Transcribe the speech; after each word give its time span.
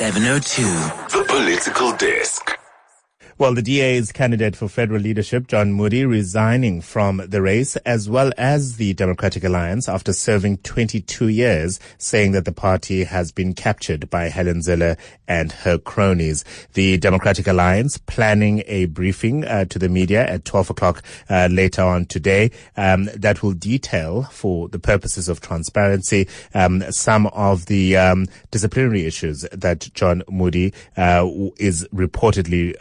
702. 0.00 0.62
The 1.10 1.24
Political 1.28 1.92
Desk. 1.98 2.59
Well, 3.40 3.54
the 3.54 3.62
DA's 3.62 4.12
candidate 4.12 4.54
for 4.54 4.68
federal 4.68 5.00
leadership, 5.00 5.46
John 5.46 5.72
Moodey, 5.72 6.06
resigning 6.06 6.82
from 6.82 7.22
the 7.26 7.40
race, 7.40 7.74
as 7.76 8.06
well 8.06 8.32
as 8.36 8.76
the 8.76 8.92
Democratic 8.92 9.44
Alliance 9.44 9.88
after 9.88 10.12
serving 10.12 10.58
22 10.58 11.28
years, 11.28 11.80
saying 11.96 12.32
that 12.32 12.44
the 12.44 12.52
party 12.52 13.04
has 13.04 13.32
been 13.32 13.54
captured 13.54 14.10
by 14.10 14.24
Helen 14.24 14.60
Zille 14.60 14.98
and 15.26 15.52
her 15.52 15.78
cronies. 15.78 16.44
The 16.74 16.98
Democratic 16.98 17.46
Alliance 17.46 17.96
planning 17.96 18.62
a 18.66 18.84
briefing 18.84 19.46
uh, 19.46 19.64
to 19.70 19.78
the 19.78 19.88
media 19.88 20.26
at 20.26 20.44
12 20.44 20.68
o'clock 20.68 21.02
uh, 21.30 21.48
later 21.50 21.80
on 21.80 22.04
today 22.04 22.50
um, 22.76 23.08
that 23.16 23.42
will 23.42 23.54
detail, 23.54 24.24
for 24.24 24.68
the 24.68 24.78
purposes 24.78 25.30
of 25.30 25.40
transparency, 25.40 26.28
um, 26.52 26.82
some 26.92 27.26
of 27.28 27.64
the 27.66 27.96
um, 27.96 28.26
disciplinary 28.50 29.06
issues 29.06 29.46
that 29.50 29.88
John 29.94 30.24
Moodey 30.28 30.74
uh, 30.98 31.26
is 31.56 31.88
reportedly 31.94 32.76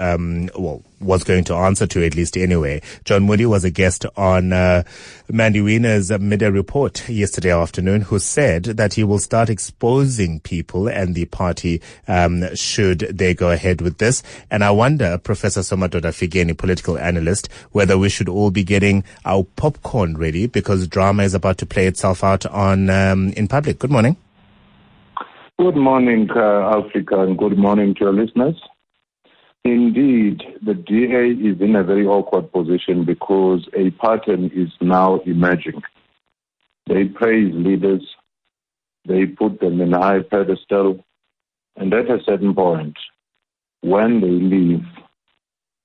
well, 0.58 0.84
was 1.00 1.24
going 1.24 1.44
to 1.46 1.54
answer 1.56 1.88
to 1.88 2.06
at 2.06 2.16
least 2.16 2.38
anyway. 2.38 2.82
John 3.06 3.28
Moodey 3.28 3.46
was 3.46 3.64
a 3.64 3.70
guest 3.70 4.06
on 4.18 4.52
uh, 4.54 4.84
Mandy 5.30 5.62
Wiener's 5.62 6.12
midday 6.20 6.50
report 6.50 7.08
yesterday 7.08 7.52
afternoon, 7.52 8.02
who 8.02 8.20
said 8.20 8.64
that 8.64 8.94
he 8.94 9.04
will 9.04 9.20
start 9.20 9.50
exposing 9.50 10.40
people 10.42 10.88
and 10.88 11.16
the 11.16 11.26
party 11.26 11.82
um, 12.08 12.56
should 12.56 13.00
they 13.00 13.34
go 13.34 13.52
ahead 13.52 13.82
with 13.82 13.98
this. 13.98 14.24
And 14.52 14.64
I 14.64 14.72
wonder, 14.72 15.18
Professor 15.18 15.62
Somadoda 15.62 16.12
Fikeni, 16.12 16.58
political 16.58 16.98
analyst, 16.98 17.50
whether 17.72 17.98
we 17.98 18.10
should 18.10 18.30
all 18.30 18.52
be 18.52 18.64
getting 18.64 19.04
our 19.26 19.44
popcorn 19.56 20.18
ready 20.18 20.48
because 20.48 20.88
drama 20.88 21.24
is 21.24 21.34
about 21.34 21.58
to 21.60 21.66
play 21.66 21.88
itself 21.88 22.24
out 22.24 22.46
on 22.46 22.90
um, 22.90 23.30
in 23.34 23.48
public. 23.48 23.80
Good 23.80 23.92
morning. 23.92 24.18
Good 25.60 25.76
morning, 25.76 26.30
uh, 26.34 26.80
Africa, 26.80 27.20
and 27.20 27.38
good 27.38 27.58
morning 27.58 27.94
to 27.96 28.06
your 28.06 28.14
listeners. 28.14 28.56
Indeed, 29.70 30.42
the 30.64 30.74
DA 30.74 31.30
is 31.30 31.62
in 31.62 31.76
a 31.76 31.84
very 31.84 32.08
awkward 32.08 32.52
position 32.52 33.06
because 33.06 33.70
a 33.78 33.92
pattern 33.92 34.50
is 34.52 34.70
now 34.82 35.20
emerging. 35.28 35.84
They 36.88 37.06
praise 37.06 37.54
leaders, 37.54 38.04
they 39.06 39.28
put 39.28 39.60
them 39.60 39.80
in 39.80 39.94
a 39.94 40.02
high 40.02 40.22
pedestal, 40.24 41.06
and 41.76 41.94
at 41.94 42.10
a 42.10 42.18
certain 42.26 42.56
point, 42.56 42.98
when 43.82 44.22
they 44.22 44.28
leave, 44.56 44.86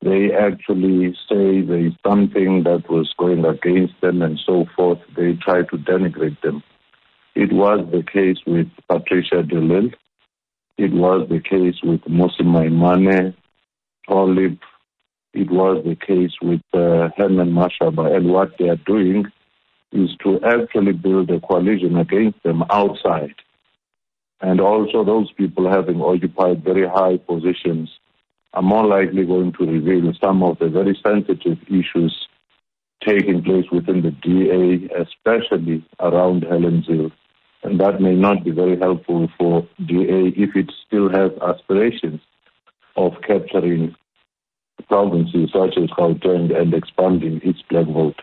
they 0.01 0.33
actually 0.33 1.13
say 1.29 1.61
there 1.61 1.87
is 1.87 1.93
something 2.07 2.63
that 2.63 2.89
was 2.89 3.13
going 3.19 3.45
against 3.45 4.01
them 4.01 4.23
and 4.23 4.41
so 4.47 4.65
forth. 4.75 5.01
They 5.15 5.35
try 5.35 5.61
to 5.63 5.77
denigrate 5.77 6.41
them. 6.41 6.63
It 7.35 7.53
was 7.53 7.87
the 7.93 8.03
case 8.03 8.39
with 8.47 8.69
Patricia 8.89 9.43
de 9.43 9.61
Lille. 9.61 9.91
It 10.79 10.93
was 10.93 11.29
the 11.29 11.41
case 11.41 11.77
with 11.83 12.01
Mmusi 12.03 12.43
Maimane 12.43 13.35
Olive. 14.09 14.59
It 15.33 15.51
was 15.51 15.85
the 15.85 15.97
case 15.97 16.33
with 16.41 16.63
uh, 16.73 17.09
Herman 17.17 17.53
Mashaba. 17.53 18.15
And 18.15 18.31
what 18.31 18.57
they 18.59 18.69
are 18.69 18.77
doing 18.77 19.27
is 19.93 20.11
to 20.23 20.41
actually 20.43 20.93
build 20.93 21.31
a 21.31 21.41
coalition 21.41 21.97
against 21.97 22.43
them 22.43 22.65
outside. 22.71 23.35
And 24.41 24.61
also 24.61 25.05
those 25.05 25.33
people 25.33 25.71
having 25.71 26.01
occupied 26.01 26.65
very 26.65 26.89
high 26.89 27.17
positions 27.17 27.91
are 28.53 28.63
more 28.63 28.87
likely 28.87 29.25
going 29.25 29.53
to 29.53 29.67
reveal 29.67 30.13
some 30.23 30.43
of 30.43 30.59
the 30.59 30.69
very 30.69 30.99
sensitive 31.05 31.59
issues 31.69 32.29
taking 33.05 33.43
place 33.43 33.67
within 33.71 34.03
the 34.03 34.11
DA, 34.11 34.89
especially 34.95 35.85
around 36.01 36.45
Helen 36.45 36.85
Zille. 36.89 37.13
And 37.63 37.81
that 37.81 38.01
may 38.01 38.15
not 38.15 38.45
be 38.45 38.51
very 38.51 38.79
helpful 38.79 39.29
for 39.39 39.67
DA 39.85 40.29
if 40.37 40.55
it 40.55 40.71
still 40.87 41.09
has 41.11 41.31
aspirations 41.43 42.21
of 42.97 43.13
capturing 43.27 43.95
provinces 44.89 45.51
such 45.53 45.77
as 45.77 45.91
Gauteng 45.91 46.57
and 46.57 46.75
expanding 46.75 47.41
its 47.43 47.63
black 47.71 47.87
vote. 47.87 48.21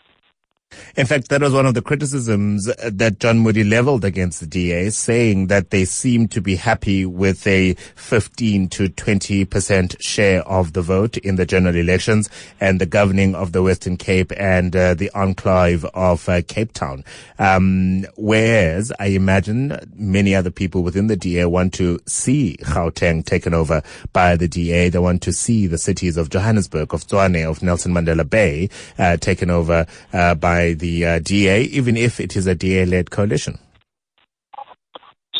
In 0.95 1.05
fact, 1.05 1.29
that 1.29 1.41
was 1.41 1.53
one 1.53 1.65
of 1.65 1.73
the 1.73 1.81
criticisms 1.81 2.65
that 2.83 3.19
John 3.19 3.43
Moodey 3.43 3.69
leveled 3.69 4.03
against 4.03 4.39
the 4.39 4.47
DA, 4.47 4.89
saying 4.89 5.47
that 5.47 5.69
they 5.69 5.85
seem 5.85 6.27
to 6.29 6.41
be 6.41 6.55
happy 6.55 7.05
with 7.05 7.45
a 7.47 7.73
15 7.95 8.69
to 8.69 8.89
20% 8.89 10.01
share 10.01 10.41
of 10.47 10.73
the 10.73 10.81
vote 10.81 11.17
in 11.17 11.35
the 11.35 11.45
general 11.45 11.75
elections 11.75 12.29
and 12.59 12.79
the 12.79 12.85
governing 12.85 13.35
of 13.35 13.51
the 13.51 13.63
Western 13.63 13.97
Cape 13.97 14.31
and 14.37 14.75
uh, 14.75 14.93
the 14.93 15.09
enclave 15.11 15.85
of 15.93 16.27
uh, 16.27 16.41
Cape 16.47 16.73
Town. 16.73 17.03
Um, 17.39 18.05
whereas 18.17 18.91
I 18.99 19.07
imagine 19.07 19.77
many 19.95 20.35
other 20.35 20.51
people 20.51 20.83
within 20.83 21.07
the 21.07 21.15
DA 21.15 21.45
want 21.45 21.73
to 21.75 21.99
see 22.05 22.57
Gauteng 22.61 23.25
taken 23.25 23.53
over 23.53 23.81
by 24.13 24.35
the 24.35 24.47
DA. 24.47 24.89
They 24.89 24.99
want 24.99 25.21
to 25.23 25.33
see 25.33 25.67
the 25.67 25.77
cities 25.77 26.17
of 26.17 26.29
Johannesburg, 26.29 26.93
of 26.93 27.01
Tshwane, 27.05 27.49
of 27.49 27.63
Nelson 27.63 27.93
Mandela 27.93 28.29
Bay 28.29 28.69
uh, 28.97 29.17
taken 29.17 29.49
over 29.49 29.85
uh, 30.13 30.35
by 30.35 30.60
by 30.61 30.73
the 30.73 31.05
uh, 31.05 31.19
DA, 31.19 31.63
even 31.63 31.97
if 31.97 32.19
it 32.19 32.35
is 32.35 32.45
a 32.47 32.55
DA-led 32.55 33.09
coalition? 33.09 33.57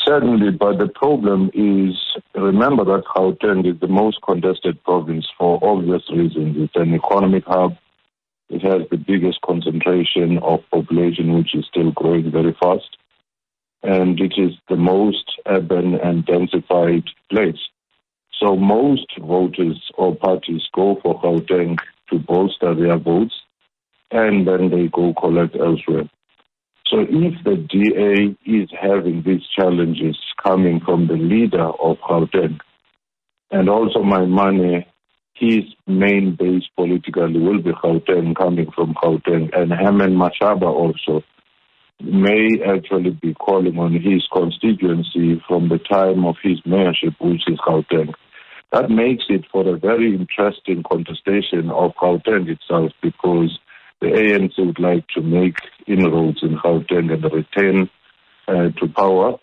Certainly, 0.05 0.51
but 0.51 0.79
the 0.79 0.87
problem 0.87 1.51
is, 1.53 1.93
remember 2.33 2.83
that 2.85 3.03
Gauteng 3.05 3.71
is 3.71 3.79
the 3.79 3.87
most 3.87 4.17
contested 4.27 4.83
province 4.83 5.27
for 5.37 5.59
obvious 5.61 6.01
reasons. 6.09 6.55
It's 6.57 6.75
an 6.75 6.95
economic 6.95 7.43
hub. 7.45 7.77
It 8.49 8.61
has 8.63 8.81
the 8.89 8.97
biggest 8.97 9.39
concentration 9.41 10.39
of 10.39 10.59
population, 10.71 11.33
which 11.33 11.53
is 11.53 11.65
still 11.69 11.91
growing 11.91 12.31
very 12.31 12.55
fast. 12.61 12.97
And 13.83 14.19
it 14.19 14.33
is 14.37 14.53
the 14.69 14.75
most 14.75 15.25
urban 15.45 15.95
and 15.95 16.25
densified 16.25 17.05
place. 17.29 17.61
So 18.39 18.55
most 18.55 19.07
voters 19.19 19.79
or 19.97 20.15
parties 20.15 20.63
go 20.73 20.99
for 21.01 21.21
Gauteng 21.21 21.77
to 22.09 22.19
bolster 22.19 22.73
their 22.73 22.97
votes 22.97 23.35
and 24.11 24.47
then 24.47 24.69
they 24.69 24.87
go 24.87 25.13
collect 25.13 25.55
elsewhere. 25.55 26.09
So 26.87 27.05
if 27.09 27.43
the 27.45 27.55
DA 27.55 28.35
is 28.45 28.69
having 28.79 29.23
these 29.25 29.47
challenges 29.55 30.17
coming 30.43 30.81
from 30.83 31.07
the 31.07 31.13
leader 31.13 31.63
of 31.63 31.97
Gauteng, 31.99 32.59
and 33.49 33.69
also 33.69 33.99
Maimane, 33.99 34.85
his 35.33 35.63
main 35.87 36.35
base 36.37 36.63
politically 36.75 37.39
will 37.39 37.61
be 37.61 37.71
Gauteng, 37.71 38.35
coming 38.35 38.69
from 38.71 38.93
Gauteng, 38.95 39.49
and 39.57 39.71
Herman 39.71 40.15
Mashaba 40.15 40.67
also 40.67 41.23
may 42.03 42.47
actually 42.67 43.11
be 43.11 43.33
calling 43.35 43.77
on 43.77 43.93
his 43.93 44.27
constituency 44.33 45.41
from 45.47 45.69
the 45.69 45.77
time 45.77 46.25
of 46.25 46.35
his 46.43 46.59
mayorship, 46.61 47.15
which 47.19 47.43
is 47.47 47.59
Gauteng. 47.59 48.13
That 48.71 48.89
makes 48.89 49.25
it 49.29 49.45
for 49.51 49.67
a 49.67 49.77
very 49.77 50.15
interesting 50.15 50.83
contestation 50.83 51.69
of 51.69 51.91
Gauteng 51.95 52.49
itself 52.49 52.91
because 53.01 53.59
the 54.01 54.07
ANC 54.07 54.57
would 54.57 54.79
like 54.79 55.07
to 55.09 55.21
make 55.21 55.57
inroads 55.87 56.39
in 56.41 56.57
Gauteng 56.57 57.13
and 57.13 57.23
return 57.23 57.89
uh, 58.47 58.69
to 58.79 58.87
power. 58.93 59.37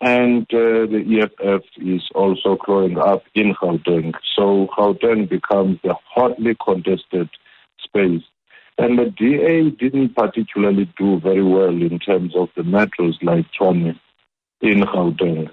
And 0.00 0.42
uh, 0.52 0.84
the 0.92 1.02
EFF 1.22 1.62
is 1.78 2.02
also 2.14 2.56
growing 2.56 2.98
up 2.98 3.22
in 3.34 3.54
Gauteng. 3.54 4.12
So 4.36 4.68
Gauteng 4.76 5.28
becomes 5.28 5.78
a 5.84 5.94
hotly 6.14 6.54
contested 6.62 7.30
space. 7.82 8.22
And 8.78 8.98
the 8.98 9.06
DA 9.06 9.70
didn't 9.70 10.14
particularly 10.14 10.92
do 10.98 11.18
very 11.18 11.42
well 11.42 11.70
in 11.70 11.98
terms 11.98 12.34
of 12.36 12.50
the 12.54 12.62
metros 12.62 13.14
like 13.22 13.46
Tshwane 13.58 13.98
in 14.60 14.80
Gauteng, 14.80 15.48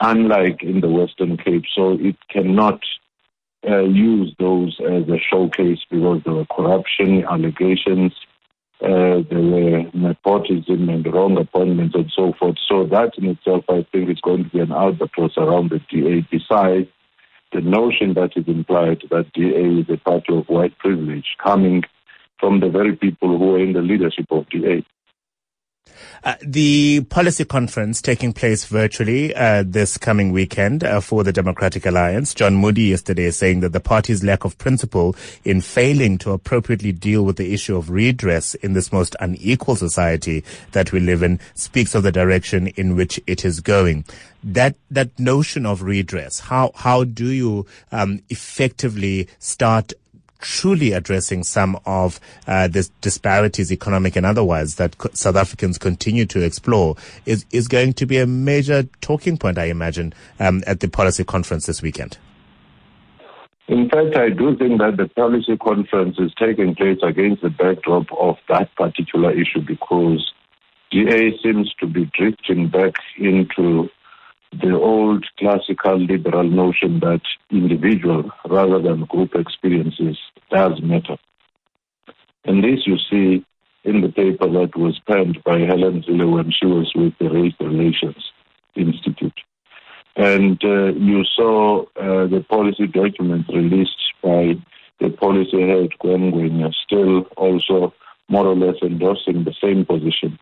unlike 0.00 0.64
in 0.64 0.80
the 0.80 0.88
Western 0.88 1.36
Cape. 1.36 1.64
So 1.72 1.92
it 1.92 2.16
cannot 2.28 2.80
uh, 3.68 3.82
use 3.82 4.34
those 4.38 4.78
as 4.80 5.08
a 5.08 5.18
showcase 5.18 5.80
because 5.90 6.22
there 6.24 6.34
were 6.34 6.46
corruption 6.46 7.24
allegations, 7.24 8.12
uh, 8.82 9.22
there 9.30 9.40
were 9.40 9.84
nepotism 9.94 10.88
and 10.88 11.06
wrong 11.12 11.38
appointments 11.38 11.94
and 11.94 12.12
so 12.14 12.32
forth. 12.38 12.56
So 12.68 12.84
that 12.86 13.16
in 13.16 13.26
itself, 13.26 13.64
I 13.68 13.86
think, 13.90 14.10
is 14.10 14.20
going 14.20 14.44
to 14.44 14.50
be 14.50 14.60
an 14.60 14.72
albatross 14.72 15.36
around 15.36 15.70
the 15.70 15.80
DA. 15.90 16.26
Besides 16.30 16.88
the 17.52 17.60
notion 17.60 18.14
that 18.14 18.36
is 18.36 18.46
implied 18.46 19.02
that 19.10 19.32
DA 19.32 19.80
is 19.80 19.86
a 19.88 19.96
party 19.96 20.36
of 20.36 20.48
white 20.48 20.76
privilege 20.78 21.26
coming 21.42 21.82
from 22.38 22.60
the 22.60 22.68
very 22.68 22.94
people 22.94 23.38
who 23.38 23.54
are 23.54 23.60
in 23.60 23.72
the 23.72 23.80
leadership 23.80 24.26
of 24.30 24.48
DA. 24.50 24.84
Uh, 26.24 26.34
the 26.42 27.00
policy 27.10 27.44
conference 27.44 28.02
taking 28.02 28.32
place 28.32 28.64
virtually 28.64 29.34
uh, 29.34 29.62
this 29.66 29.96
coming 29.96 30.32
weekend 30.32 30.84
uh, 30.84 31.00
for 31.00 31.24
the 31.24 31.32
Democratic 31.32 31.86
Alliance. 31.86 32.34
John 32.34 32.54
Moodey 32.56 32.88
yesterday 32.88 33.30
saying 33.30 33.60
that 33.60 33.72
the 33.72 33.80
party's 33.80 34.24
lack 34.24 34.44
of 34.44 34.58
principle 34.58 35.14
in 35.44 35.60
failing 35.60 36.18
to 36.18 36.32
appropriately 36.32 36.92
deal 36.92 37.24
with 37.24 37.36
the 37.36 37.54
issue 37.54 37.76
of 37.76 37.90
redress 37.90 38.54
in 38.56 38.72
this 38.72 38.92
most 38.92 39.16
unequal 39.20 39.76
society 39.76 40.44
that 40.72 40.92
we 40.92 41.00
live 41.00 41.22
in 41.22 41.40
speaks 41.54 41.94
of 41.94 42.02
the 42.02 42.12
direction 42.12 42.68
in 42.68 42.96
which 42.96 43.20
it 43.26 43.44
is 43.44 43.60
going. 43.60 44.04
That 44.42 44.76
that 44.90 45.18
notion 45.18 45.66
of 45.66 45.82
redress, 45.82 46.38
how 46.38 46.70
how 46.74 47.04
do 47.04 47.26
you 47.26 47.66
um, 47.90 48.22
effectively 48.28 49.28
start 49.38 49.92
truly 50.38 50.92
addressing 50.92 51.42
some 51.44 51.78
of 51.86 52.20
uh, 52.46 52.68
the 52.68 52.88
disparities, 53.00 53.72
economic 53.72 54.16
and 54.16 54.26
otherwise, 54.26 54.76
that 54.76 54.96
South 55.16 55.36
Africans 55.36 55.78
continue 55.78 56.26
to 56.26 56.42
explore 56.42 56.96
is, 57.24 57.44
is 57.52 57.68
going 57.68 57.92
to 57.94 58.06
be 58.06 58.18
a 58.18 58.26
major 58.26 58.84
talking 59.00 59.36
point, 59.36 59.58
I 59.58 59.64
imagine, 59.64 60.12
um, 60.38 60.62
at 60.66 60.80
the 60.80 60.88
policy 60.88 61.24
conference 61.24 61.66
this 61.66 61.82
weekend. 61.82 62.18
In 63.68 63.88
fact, 63.88 64.16
I 64.16 64.30
do 64.30 64.56
think 64.56 64.78
that 64.78 64.96
the 64.96 65.08
policy 65.08 65.56
conference 65.56 66.18
is 66.20 66.32
taking 66.38 66.76
place 66.76 66.98
against 67.02 67.42
the 67.42 67.50
backdrop 67.50 68.06
of 68.16 68.36
that 68.48 68.72
particular 68.76 69.32
issue 69.32 69.60
because 69.60 70.32
DA 70.92 71.36
seems 71.42 71.74
to 71.80 71.86
be 71.86 72.04
drifting 72.14 72.68
back 72.68 72.94
into 73.18 73.90
the 74.60 74.74
old 74.74 75.24
classical 75.38 75.98
liberal 75.98 76.44
notion 76.44 77.00
that 77.00 77.22
individual 77.50 78.30
rather 78.48 78.80
than 78.80 79.04
group 79.04 79.34
experiences 79.34 80.18
does 80.50 80.80
matter. 80.82 81.16
And 82.44 82.62
this 82.62 82.86
you 82.86 82.96
see 83.10 83.44
in 83.84 84.00
the 84.00 84.08
paper 84.08 84.48
that 84.48 84.76
was 84.76 85.00
penned 85.06 85.42
by 85.44 85.60
Helen 85.60 86.02
Zille 86.02 86.32
when 86.32 86.50
she 86.50 86.66
was 86.66 86.92
with 86.94 87.14
the 87.18 87.28
Race 87.28 87.54
Relations 87.60 88.32
Institute. 88.74 89.38
And 90.16 90.62
uh, 90.64 90.92
you 90.94 91.24
saw 91.24 91.82
uh, 91.96 92.26
the 92.26 92.44
policy 92.48 92.86
documents 92.86 93.48
released 93.48 93.90
by 94.22 94.54
the 95.00 95.10
policy 95.10 95.60
head, 95.60 95.90
Gwen 95.98 96.32
Ngwenya, 96.32 96.72
still 96.84 97.26
also 97.36 97.92
more 98.28 98.46
or 98.46 98.56
less 98.56 98.76
endorsing 98.82 99.44
the 99.44 99.54
same 99.62 99.84
position. 99.84 100.38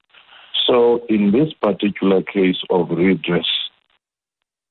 So 0.66 1.04
in 1.08 1.32
this 1.32 1.52
particular 1.60 2.22
case 2.22 2.62
of 2.70 2.90
redress, 2.90 3.46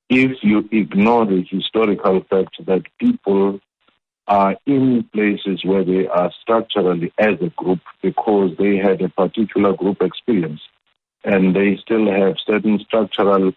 if 0.10 0.44
you 0.44 0.68
ignore 0.72 1.26
the 1.26 1.44
historical 1.50 2.24
fact 2.30 2.66
that 2.66 2.84
people 3.00 3.60
are 4.28 4.56
in 4.66 5.04
places 5.14 5.64
where 5.66 5.84
they 5.84 6.08
are 6.08 6.32
structurally 6.42 7.12
as 7.18 7.42
a 7.42 7.50
group 7.50 7.80
because 8.02 8.52
they 8.58 8.78
had 8.78 9.02
a 9.02 9.10
particular 9.10 9.74
group 9.74 10.02
experience 10.02 10.62
and 11.24 11.56
they 11.56 11.78
still 11.78 12.10
have 12.12 12.36
certain 12.46 12.80
structural 12.80 13.54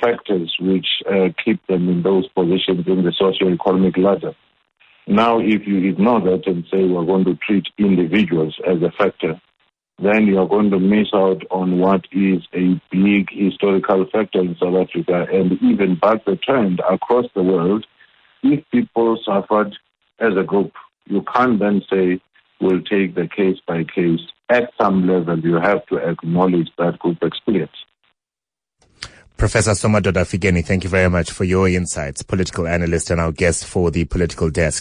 factors 0.00 0.54
which 0.60 0.86
uh, 1.10 1.28
keep 1.42 1.64
them 1.66 1.88
in 1.88 2.02
those 2.02 2.26
positions 2.28 2.86
in 2.86 3.04
the 3.04 3.12
socio-economic 3.12 3.96
ladder. 3.96 4.34
Now, 5.06 5.38
if 5.38 5.66
you 5.66 5.90
ignore 5.90 6.20
that 6.20 6.46
and 6.46 6.64
say 6.70 6.84
we're 6.84 7.04
going 7.04 7.24
to 7.24 7.36
treat 7.36 7.66
individuals 7.78 8.56
as 8.66 8.82
a 8.82 8.90
factor, 8.92 9.40
then 9.98 10.26
you 10.26 10.38
are 10.38 10.48
going 10.48 10.70
to 10.70 10.78
miss 10.78 11.08
out 11.14 11.42
on 11.50 11.78
what 11.78 12.04
is 12.12 12.42
a 12.54 12.80
big 12.90 13.28
historical 13.30 14.06
factor 14.10 14.40
in 14.40 14.56
South 14.60 14.88
Africa 14.88 15.26
and 15.32 15.52
even 15.62 15.96
back 15.96 16.24
the 16.24 16.36
trend 16.36 16.80
across 16.90 17.26
the 17.34 17.42
world. 17.42 17.86
If 18.42 18.64
people 18.70 19.18
suffered 19.24 19.76
as 20.18 20.32
a 20.36 20.42
group, 20.42 20.72
you 21.06 21.22
can't 21.34 21.58
then 21.58 21.82
say 21.90 22.20
we'll 22.60 22.82
take 22.82 23.14
the 23.14 23.28
case 23.28 23.58
by 23.66 23.84
case. 23.84 24.20
At 24.48 24.70
some 24.80 25.06
level, 25.06 25.38
you 25.38 25.54
have 25.54 25.86
to 25.86 25.96
acknowledge 25.96 26.68
that 26.78 26.98
group 26.98 27.18
experience. 27.22 27.72
Professor 29.36 29.72
Somadoda 29.72 30.24
Fikeni, 30.24 30.64
thank 30.64 30.84
you 30.84 30.90
very 30.90 31.10
much 31.10 31.32
for 31.32 31.42
your 31.42 31.68
insights, 31.68 32.22
political 32.22 32.64
analyst 32.68 33.10
and 33.10 33.20
our 33.20 33.32
guest 33.32 33.66
for 33.66 33.90
the 33.90 34.04
political 34.04 34.50
desk. 34.50 34.80